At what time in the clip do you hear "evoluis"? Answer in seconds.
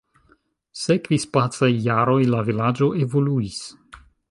3.07-3.63